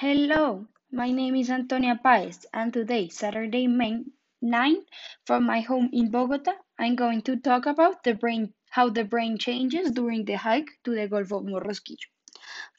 [0.00, 4.04] Hello, my name is Antonia Paez, and today, Saturday, May
[4.40, 4.76] 9,
[5.26, 9.38] from my home in Bogota, I'm going to talk about the brain, how the brain
[9.38, 12.06] changes during the hike to the Gulf of Morrosquillo.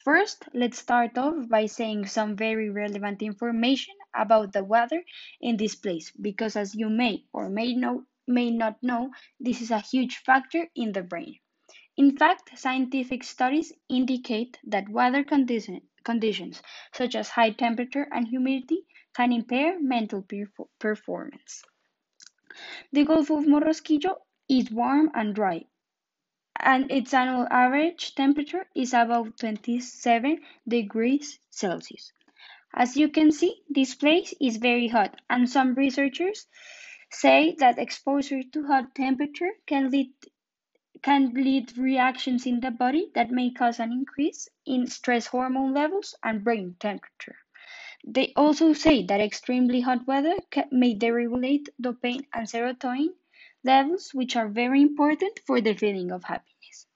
[0.02, 5.04] First, let's start off by saying some very relevant information about the weather
[5.42, 9.70] in this place, because as you may or may know, may not know, this is
[9.70, 11.34] a huge factor in the brain.
[11.98, 16.62] In fact, scientific studies indicate that weather condition, conditions
[16.92, 20.24] such as high temperature and humidity can impair mental
[20.78, 21.62] performance.
[22.92, 25.66] The Gulf of Morrosquillo is warm and dry,
[26.58, 32.12] and its annual average temperature is about 27 degrees Celsius.
[32.74, 36.46] As you can see, this place is very hot, and some researchers
[37.10, 40.12] say that exposure to hot temperature can lead
[41.02, 46.14] can lead reactions in the body that may cause an increase in stress hormone levels
[46.22, 47.36] and brain temperature.
[48.04, 50.36] They also say that extremely hot weather
[50.70, 53.14] may deregulate dopamine and serotonin
[53.64, 56.86] levels, which are very important for the feeling of happiness.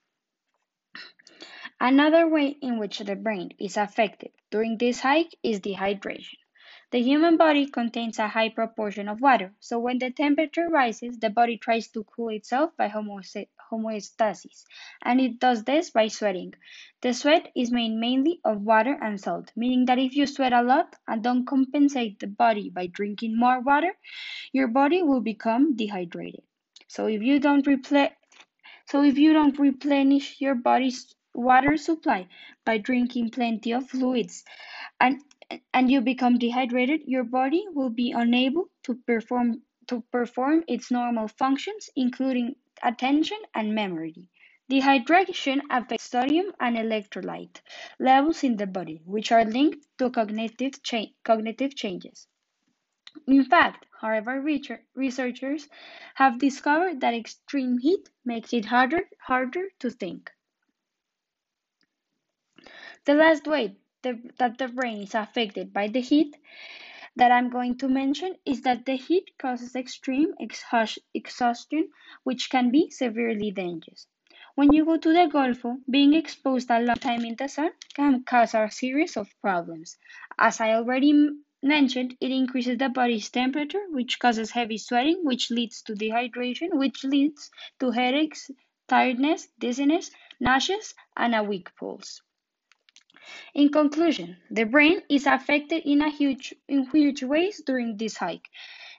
[1.81, 6.39] Another way in which the brain is affected during this hike is dehydration.
[6.95, 11.29] The human body contains a high proportion of water, so when the temperature rises, the
[11.29, 14.65] body tries to cool itself by homeostasis,
[15.03, 16.55] and it does this by sweating.
[17.01, 20.63] The sweat is made mainly of water and salt, meaning that if you sweat a
[20.63, 23.97] lot and don't compensate the body by drinking more water,
[24.53, 26.45] your body will become dehydrated.
[26.87, 28.13] So if you don't replenish
[28.87, 32.29] so if you don't replenish your body's water supply
[32.65, 34.45] by drinking plenty of fluids
[35.01, 35.21] and
[35.73, 41.29] and you become dehydrated, your body will be unable to perform to perform its normal
[41.29, 44.29] functions, including attention and memory.
[44.71, 47.61] Dehydration affects sodium and electrolyte
[47.99, 52.29] levels in the body, which are linked to cognitive, cha cognitive changes.
[53.27, 54.41] In fact, however,
[54.95, 55.69] researchers
[56.15, 60.31] have discovered that extreme heat makes it harder, harder to think.
[63.05, 66.37] The last way the, that the brain is affected by the heat
[67.17, 71.89] that I'm going to mention is that the heat causes extreme exhaustion,
[72.25, 74.07] which can be severely dangerous.
[74.55, 78.23] When you go to the Gulf, being exposed a long time in the sun can
[78.25, 79.97] cause a series of problems.
[80.39, 81.31] As I already
[81.63, 87.05] mentioned, it increases the body's temperature, which causes heavy sweating, which leads to dehydration, which
[87.05, 87.51] leads
[87.81, 88.51] to headaches,
[88.89, 90.11] tiredness, dizziness,
[90.41, 90.79] nausea,
[91.17, 92.21] and a weak pulse.
[93.55, 98.49] In conclusion, the brain is affected in a huge in huge ways during this hike.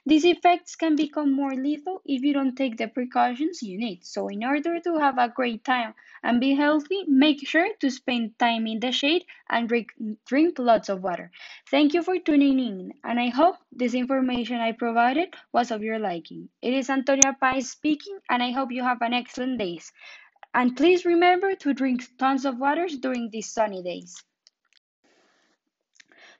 [0.06, 4.04] These effects can become more lethal if you don't take the precautions you need.
[4.04, 8.38] So in order to have a great time and be healthy, make sure to spend
[8.38, 9.92] time in the shade and drink,
[10.26, 11.30] drink lots of water.
[11.70, 15.98] Thank you for tuning in, and I hope this information I provided was of your
[15.98, 16.48] liking.
[16.62, 19.80] It is Antonia Paez speaking, and I hope you have an excellent day.
[20.56, 24.16] And please remember to drink tons of water during these sunny days.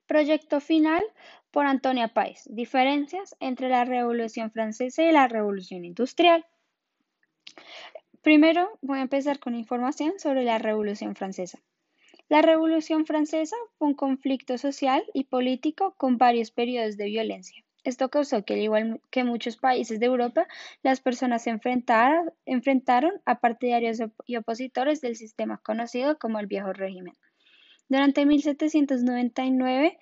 [0.08, 1.02] Proyecto final
[1.50, 2.44] por Antonia Páez.
[2.46, 6.46] Diferencias entre la Revolución Francesa y la Revolución Industrial.
[8.22, 11.58] Primero voy a empezar con información sobre la Revolución Francesa.
[12.30, 17.65] La Revolución Francesa fue un conflicto social y político con varios periodos de violencia.
[17.86, 20.48] Esto causó que, al igual que muchos países de Europa,
[20.82, 27.14] las personas se enfrentaron a partidarios y opositores del sistema conocido como el Viejo Régimen.
[27.88, 30.00] Durante 1799,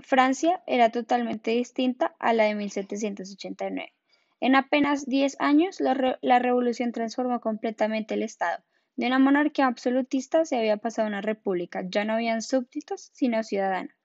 [0.00, 3.92] Francia era totalmente distinta a la de 1789.
[4.40, 8.64] En apenas 10 años, la, la, revolución transformó completamente el Estado.
[8.96, 11.84] De una monarquía absolutista se había pasado a una república.
[11.88, 14.01] Ya no habían súbditos, sino ciudadanos.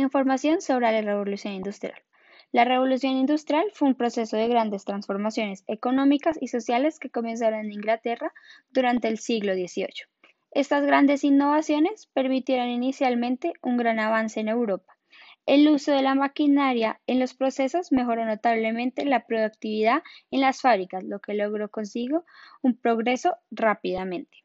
[0.00, 2.00] Información sobre la Revolución Industrial.
[2.52, 7.72] La Revolución Industrial fue un proceso de grandes transformaciones económicas y sociales que comenzaron en
[7.72, 8.32] Inglaterra
[8.70, 10.06] durante el siglo XVIII.
[10.52, 14.96] Estas grandes innovaciones permitieron inicialmente un gran avance en Europa.
[15.46, 21.02] El uso de la maquinaria en los procesos mejoró notablemente la productividad en las fábricas,
[21.02, 22.24] lo que logró consigo
[22.62, 24.44] un progreso rápidamente.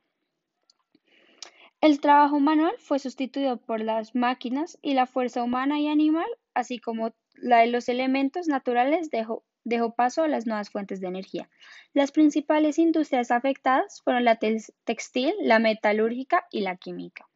[1.83, 6.79] El trabajo manual fue sustituido por las máquinas y la fuerza humana y animal, así
[6.79, 9.43] como la de los elementos naturales, dejó,
[9.93, 11.49] paso a las nuevas fuentes de energía.
[11.93, 14.39] Las principales industrias afectadas fueron la
[14.85, 17.27] textil, la metalúrgica y la química.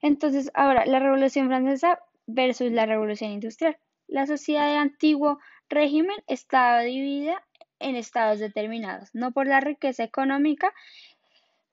[0.00, 3.76] Entonces, ahora, la Revolución Francesa versus la Revolución Industrial.
[4.06, 7.44] La sociedad de antiguo régimen estaba dividida
[7.80, 10.72] en estados determinados, no por la riqueza económica,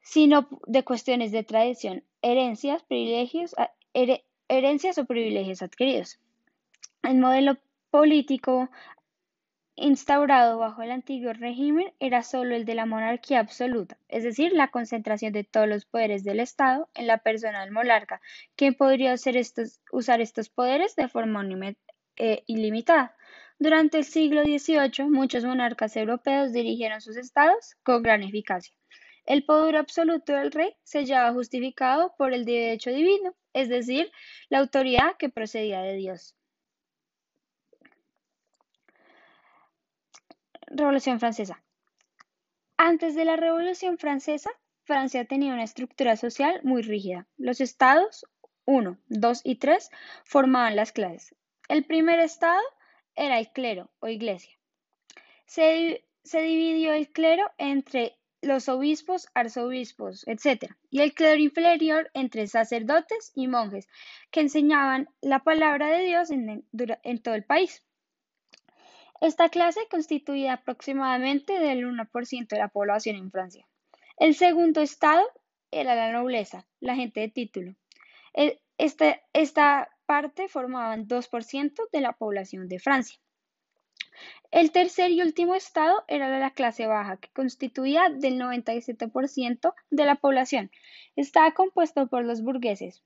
[0.05, 3.55] sino de cuestiones de tradición, herencias, privilegios,
[4.47, 6.19] herencias o privilegios adquiridos.
[7.01, 7.57] El modelo
[7.89, 8.69] político
[9.75, 14.69] instaurado bajo el antiguo régimen era solo el de la monarquía absoluta, es decir, la
[14.69, 18.21] concentración de todos los poderes del Estado en la persona del monarca,
[18.55, 21.43] quien podría usar estos, poderes de forma
[22.17, 23.17] eh, ilimitada.
[23.57, 28.75] Durante el siglo XVIII, muchos monarcas europeos dirigieron sus estados con gran eficacia.
[29.25, 34.11] El poder absoluto del rey se hallaba justificado por el derecho divino, es decir,
[34.49, 36.35] la autoridad que procedía de Dios.
[40.67, 41.63] Revolución Francesa.
[42.77, 44.51] Antes de la Revolución Francesa,
[44.83, 47.25] Francia tenía una estructura social muy rígida.
[47.37, 48.25] Los estados
[48.65, 49.89] 1, 2 y 3
[50.23, 51.35] formaban las clases.
[51.67, 52.61] El primer estado
[53.15, 54.55] era el clero o iglesia.
[55.45, 60.71] Se, se dividió el clero entre los obispos, arzobispos, etc.
[60.89, 63.87] Y el clero inferior entre sacerdotes y monjes,
[64.31, 66.63] que enseñaban la palabra de Dios en,
[67.21, 67.83] todo el país.
[69.19, 73.67] Esta clase constituía aproximadamente del 1% de la población en Francia.
[74.17, 75.23] El segundo estado
[75.71, 77.75] era la nobleza, la gente de título.
[78.33, 83.19] E, esta, esta parte formaban 2% de la población de Francia.
[84.51, 90.15] El tercer y último estado era la clase baja, que constituía del 97% de la
[90.15, 90.71] población.
[91.15, 93.03] Estaba compuesto por los burgueses,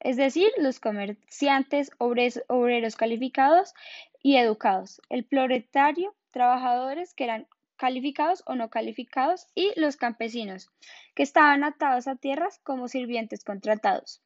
[0.00, 3.74] es decir, los comerciantes, obreros calificados
[4.22, 7.46] y educados, el proletario, trabajadores que eran
[7.76, 10.70] calificados o no calificados y los campesinos,
[11.14, 14.20] que estaban atados a tierras como sirvientes contratados.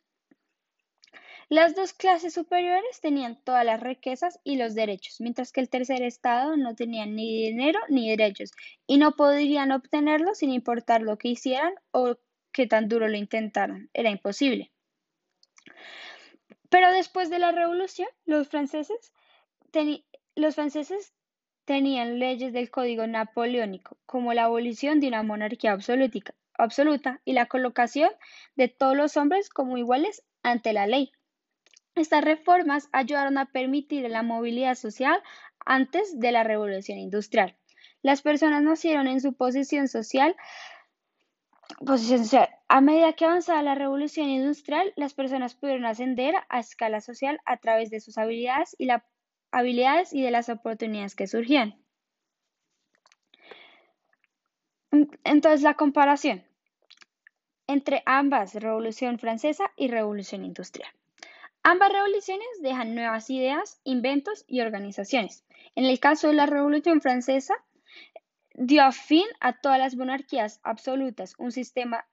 [1.48, 6.02] Las dos clases superiores tenían todas las riquezas y los derechos, mientras que el tercer
[6.02, 8.52] estado no tenía ni dinero ni derechos
[8.86, 12.16] y no podrían obtenerlo sin importar lo que hicieran o
[12.52, 13.88] que tan duro lo intentaran.
[13.94, 14.70] Era imposible.
[16.68, 19.12] Pero después de la revolución, los franceses,
[20.34, 21.14] los franceses
[21.64, 26.34] tenían leyes del código napoleónico, como la abolición de una monarquía absoluta
[27.24, 28.10] y la colocación
[28.56, 31.12] de todos los hombres como iguales ante la ley.
[31.94, 35.22] Estas reformas ayudaron a permitir la movilidad social
[35.64, 37.56] antes de la revolución industrial.
[38.02, 40.36] Las personas nacieron en su posición social,
[42.68, 47.58] A medida que avanzaba la revolución industrial, las personas pudieron ascender a escala social a
[47.58, 48.88] través de sus habilidades y,
[49.52, 51.74] habilidades y de las oportunidades que surgían.
[55.24, 56.47] Entonces, la comparación
[57.68, 60.90] entre ambas, Revolución Francesa y Revolución Industrial.
[61.62, 65.44] Ambas revoluciones dejan nuevas ideas, inventos y organizaciones.
[65.74, 67.54] En el caso de la Revolución Francesa,
[68.54, 72.06] dio fin a todas las monarquías absolutas, un sistema,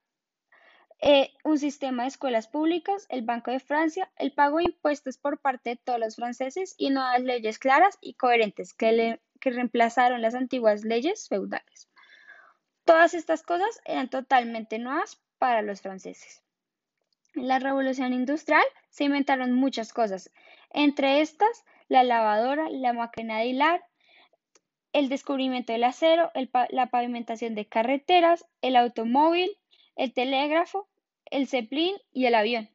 [1.00, 5.38] eh, un sistema de escuelas públicas, el Banco de Francia, el pago de impuestos por
[5.38, 10.34] parte de todos los franceses y nuevas leyes claras y coherentes que, que reemplazaron las
[10.34, 11.88] antiguas leyes feudales.
[12.84, 16.42] Todas estas cosas eran totalmente nuevas para los franceses.
[17.34, 20.30] En la revolución industrial se inventaron muchas cosas,
[20.70, 23.84] entre estas la lavadora, la máquina de hilar,
[24.92, 26.30] el descubrimiento del acero,
[26.70, 29.50] la pavimentación de carreteras, el automóvil,
[29.94, 30.88] el telégrafo,
[31.26, 32.70] el zeppelin y el avión.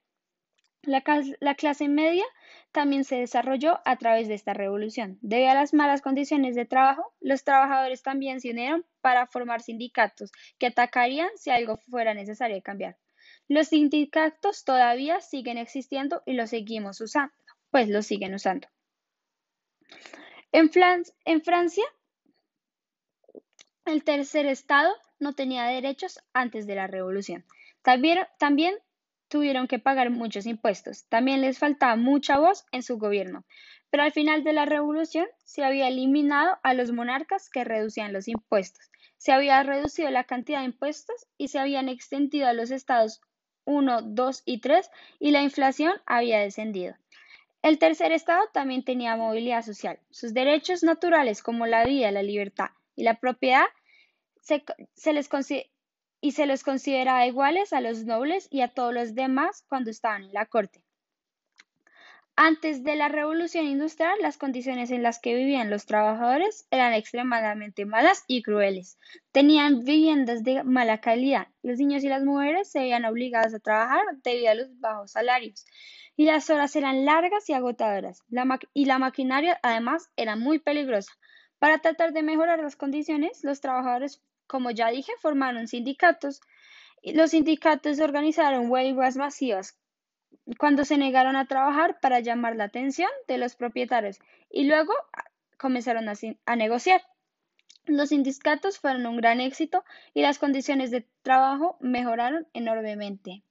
[0.83, 1.03] La,
[1.39, 2.23] la, clase media
[2.71, 5.19] también se desarrolló a través de esta revolución.
[5.21, 10.31] Debido a las malas condiciones de trabajo, los trabajadores también se unieron para formar sindicatos
[10.57, 12.97] que atacarían si algo fuera necesario cambiar.
[13.47, 17.33] Los sindicatos todavía siguen existiendo y los seguimos usando,
[17.69, 18.67] pues los siguen usando.
[20.51, 21.85] En, Francia,
[23.85, 27.45] el tercer estado no tenía derechos antes de la revolución.
[27.83, 28.75] También
[29.31, 31.05] tuvieron que pagar muchos impuestos.
[31.07, 33.45] También les faltaba mucha voz en su gobierno.
[33.89, 38.27] Pero al final de la revolución se había eliminado a los monarcas que reducían los
[38.27, 38.91] impuestos.
[39.17, 43.21] Se había reducido la cantidad de impuestos y se habían extendido a los estados
[43.65, 46.95] 1, 2 y 3 y la inflación había descendido.
[47.61, 49.99] El tercer estado también tenía movilidad social.
[50.09, 53.65] Sus derechos naturales como la vida, la libertad y la propiedad
[54.41, 55.29] se, les
[56.21, 60.23] y se les consideraba iguales a los nobles y a todos los demás cuando estaban
[60.23, 60.83] en la corte.
[62.37, 67.85] Antes de la revolución industrial, las condiciones en las que vivían los trabajadores eran extremadamente
[67.85, 68.97] malas y crueles.
[69.31, 71.49] Tenían viviendas de mala calidad.
[71.61, 75.65] Los niños y las mujeres se veían obligados a trabajar debido a los bajos salarios.
[76.15, 78.23] Y las horas eran largas y agotadoras.
[78.73, 81.11] y la maquinaria, además, era muy peligrosa.
[81.59, 86.41] Para tratar de mejorar las condiciones, los trabajadores, como ya dije, formaron sindicatos
[87.01, 89.79] Los sindicatos organizaron huelgas masivas
[90.57, 94.93] cuando se negaron a trabajar para llamar la atención de los propietarios y luego
[95.57, 97.01] comenzaron a, negociar.
[97.85, 103.43] Los sindicatos fueron un gran éxito y las condiciones de trabajo mejoraron enormemente.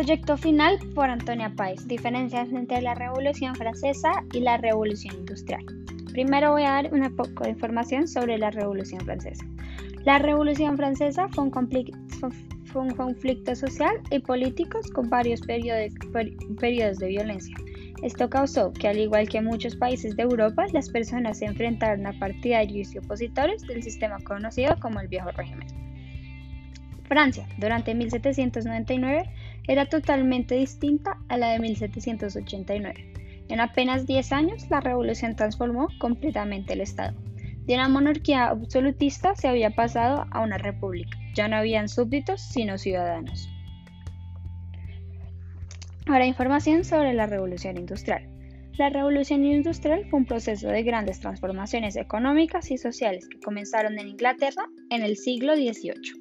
[0.00, 1.86] Proyecto final por Antonia Páez.
[1.86, 5.62] Diferencias entre la Revolución Francesa y la Revolución Industrial.
[6.12, 9.44] Primero voy a dar un poco de información sobre la Revolución Francesa.
[10.06, 11.50] La Revolución Francesa fue un,
[12.96, 17.54] conflicto social y político con varios periodos de violencia.
[18.02, 22.18] Esto causó que, al igual que muchos países de Europa, las personas se enfrentaron a
[22.18, 25.68] partidarios y opositores del sistema conocido como el viejo régimen.
[27.10, 29.28] Francia, durante 1799,
[29.70, 33.12] era totalmente distinta a la de 1789.
[33.48, 37.16] En apenas 10 años, la revolución transformó completamente el Estado.
[37.66, 41.16] De una monarquía absolutista se había pasado a una república.
[41.36, 43.48] Ya no habían súbditos, sino ciudadanos.
[46.06, 48.28] Ahora información sobre la revolución industrial.
[48.76, 54.08] La revolución industrial fue un proceso de grandes transformaciones económicas y sociales que comenzaron en
[54.08, 56.19] Inglaterra en el siglo XVIII.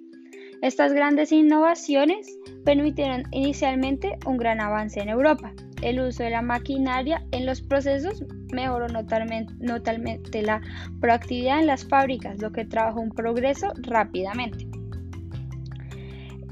[0.61, 5.53] Estas grandes innovaciones permitieron inicialmente un gran avance en Europa.
[5.81, 10.61] El uso de la maquinaria en los procesos mejoró notablemente, la
[10.99, 14.67] proactividad en las fábricas, lo que trajo un progreso rápidamente.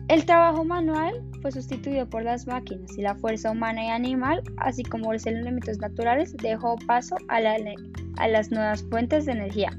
[0.08, 4.84] El trabajo manual fue sustituido por las máquinas y la fuerza humana y animal, así
[4.84, 9.78] como los elementos naturales, dejó paso a, las nuevas fuentes de energía.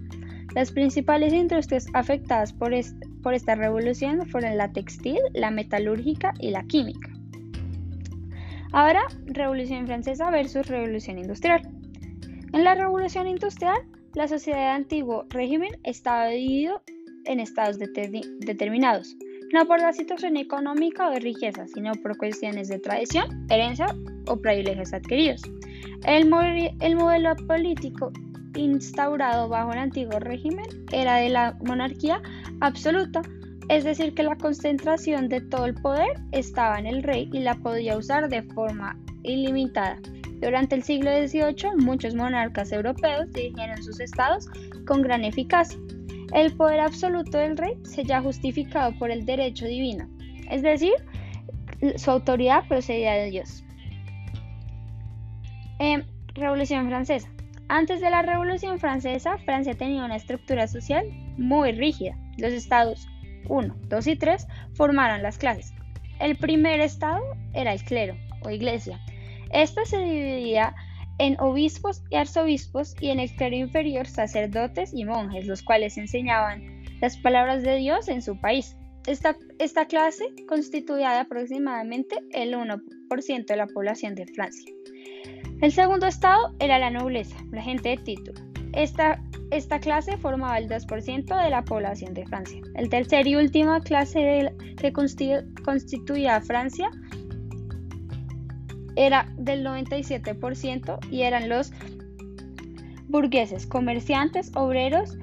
[0.55, 6.51] Las principales industrias afectadas por, este, por esta revolución fueron la textil, la metalúrgica y
[6.51, 7.11] la química.
[8.73, 11.61] Ahora, Revolución Francesa versus Revolución Industrial.
[12.55, 13.77] En la Revolución Industrial,
[14.15, 16.81] la sociedad del antiguo régimen estaba dividida
[17.27, 19.15] en estados determinados,
[19.53, 23.95] no por la situación económica o de riqueza, sino por cuestiones de tradición, herencia
[24.27, 25.43] o privilegios adquiridos.
[26.07, 28.11] El modelo político
[28.57, 32.23] instaurado bajo el antiguo régimen era de la monarquía
[32.61, 33.23] absoluta,
[33.69, 37.55] es decir, que la concentración de todo el poder estaba en el rey y la
[37.57, 39.99] podía usar de forma ilimitada.
[40.41, 44.47] Durante el siglo XVIII, muchos monarcas europeos dirigieron sus estados
[44.87, 45.79] con gran eficacia.
[46.33, 50.09] El poder absoluto del rey se ya justificado por el derecho divino,
[50.51, 50.95] es decir,
[51.97, 53.65] su autoridad procedía de Dios.
[55.79, 57.29] Em, Revolución Francesa.
[57.69, 62.17] Antes de la Revolución Francesa, Francia tenía una estructura social muy rígida.
[62.39, 63.07] Los estados
[63.49, 65.73] 1, 2 y 3 formaron las clases.
[66.21, 68.99] El primer estado era el clero o iglesia.
[69.53, 70.75] Este se dividía
[71.19, 76.83] en obispos y arzobispos y en el clero inferior sacerdotes y monjes, los cuales enseñaban
[77.01, 78.77] las palabras de Dios en su país.
[79.07, 84.73] Esta, esta clase constituía aproximadamente el 1% de la población de Francia.
[85.61, 88.48] El segundo estado era la nobleza, la gente de título.
[88.79, 89.21] Esta,
[89.51, 92.61] esta clase formaba el 2% de la población de Francia.
[92.77, 96.89] El tercer y última clase que constituía Francia
[98.95, 101.73] era del 97% y eran los
[103.09, 105.19] burgueses, comerciantes, obreros,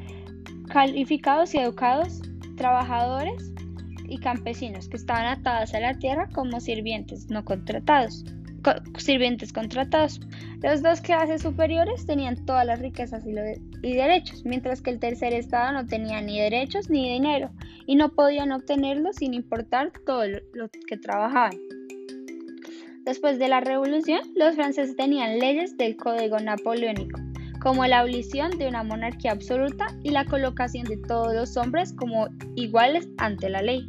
[0.67, 2.23] calificados y educados,
[2.57, 3.53] trabajadores
[4.09, 8.25] y campesinos que estaban atados a la tierra como sirvientes no contratados
[8.97, 10.19] sirvientes contratados.
[10.65, 13.33] Las dos clases superiores tenían todas las riquezas y,
[13.93, 17.51] derechos, mientras que el tercer estado no tenía ni derechos ni dinero
[17.85, 20.23] y no podían obtenerlos sin importar todo
[20.55, 21.55] lo que trabajaban.
[23.03, 27.19] Después de la revolución, los franceses tenían leyes del Código Napoleónico,
[27.61, 32.27] como la abolición de una monarquía absoluta y la colocación de todos los hombres como
[32.55, 33.87] iguales ante la ley.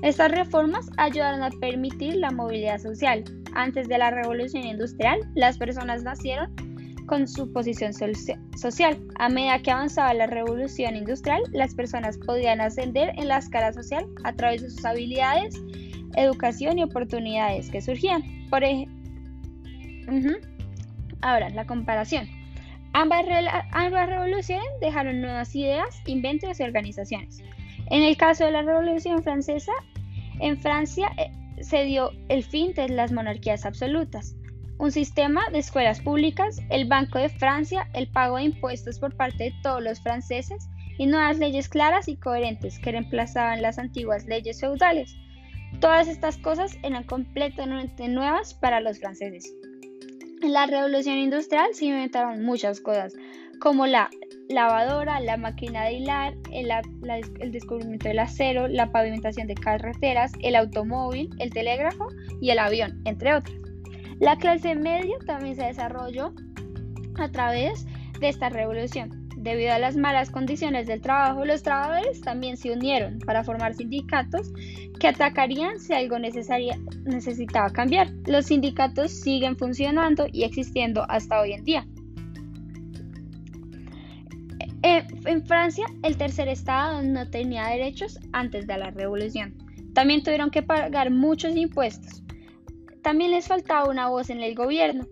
[0.00, 6.02] Estas reformas ayudaron a permitir la movilidad social, antes de la revolución industrial, las personas
[6.02, 6.54] nacieron
[7.06, 8.98] con su posición social.
[9.18, 14.06] A medida que avanzaba la revolución industrial, las personas podían ascender en la escala social
[14.24, 15.54] a través de sus habilidades,
[16.16, 18.22] educación y oportunidades que surgían.
[18.48, 18.62] Por
[21.22, 22.28] Ahora, la comparación.
[22.92, 23.24] Ambas,
[23.72, 27.42] ambas revoluciones dejaron nuevas ideas, inventos y organizaciones.
[27.90, 29.72] En el caso de la Revolución Francesa,
[30.40, 31.30] en Francia eh,
[31.64, 34.36] se dio el fin de las monarquías absolutas,
[34.78, 39.44] un sistema de escuelas públicas, el Banco de Francia, el pago de impuestos por parte
[39.44, 40.68] de todos los franceses
[40.98, 45.16] y nuevas leyes claras y coherentes que reemplazaban las antiguas leyes feudales.
[45.80, 49.52] Todas estas cosas eran completamente nuevas para los franceses.
[50.42, 53.14] En la revolución industrial se inventaron muchas cosas,
[53.60, 54.10] como la
[54.48, 56.70] lavadora, la máquina de hilar, el,
[57.40, 62.08] el, descubrimiento del acero, la pavimentación de carreteras, el automóvil, el telégrafo
[62.40, 63.56] y el avión, entre otras.
[64.20, 66.32] La clase media también se desarrolló
[67.16, 67.86] a través
[68.20, 69.24] de esta revolución.
[69.36, 74.52] Debido a las malas condiciones del trabajo, los trabajadores también se unieron para formar sindicatos
[74.98, 78.10] que atacarían si algo necesitaba cambiar.
[78.26, 81.86] Los sindicatos siguen funcionando y existiendo hasta hoy en día.
[85.24, 89.54] En Francia, el tercer estado no tenía derechos antes de la revolución.
[89.94, 92.22] También tuvieron que pagar muchos impuestos.
[93.02, 95.06] También les faltaba una voz en el gobierno.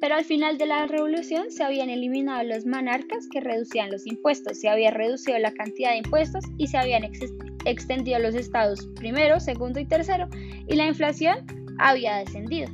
[0.00, 4.60] Pero al final de la revolución se habían eliminado los monarcas que reducían los impuestos,
[4.60, 7.04] se había reducido la cantidad de impuestos y se habían
[7.64, 10.28] extendido los estados primero, segundo y tercero
[10.68, 11.46] y la inflación
[11.78, 12.68] había descendido.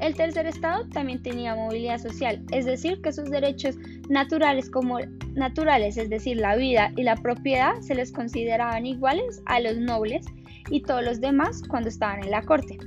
[0.00, 3.76] El tercer estado también tenía movilidad social, es decir, que sus derechos
[4.08, 4.98] naturales como
[5.34, 10.26] naturales, es decir, la vida y la propiedad, se les consideraban iguales a los nobles
[10.70, 12.78] y todos los demás cuando estaban en la corte.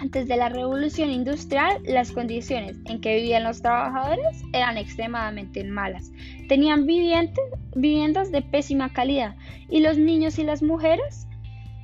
[0.00, 6.10] Antes de la revolución industrial, las condiciones en que vivían los trabajadores eran extremadamente malas.
[6.48, 9.36] Tenían viviendas de pésima calidad
[9.68, 11.26] y los niños y las mujeres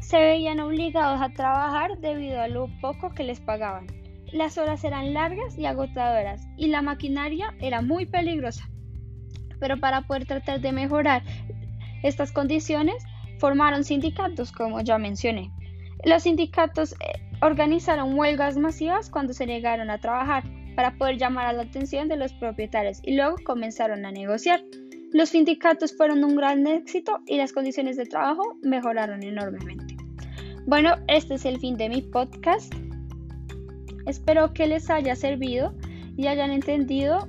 [0.00, 3.86] se veían obligados a trabajar debido a lo poco que les pagaban.
[4.32, 8.66] Las horas eran largas y agotadoras y la maquinaria era muy peligrosa.
[9.60, 11.22] Pero para poder tratar de mejorar
[12.02, 13.04] estas condiciones,
[13.38, 15.50] formaron sindicatos, como ya mencioné.
[16.04, 20.44] Los sindicatos eh, organizaron huelgas masivas cuando se negaron a trabajar
[20.74, 24.62] para poder llamar a la atención de los propietarios y luego comenzaron a negociar.
[25.12, 29.96] Los sindicatos fueron un gran éxito y las condiciones de trabajo mejoraron enormemente.
[30.66, 32.74] Bueno, este es el fin de mi podcast.
[34.06, 35.74] Espero que les haya servido
[36.16, 37.28] y hayan entendido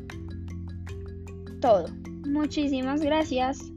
[1.62, 1.86] todo.
[2.28, 3.72] Muchísimas gracias.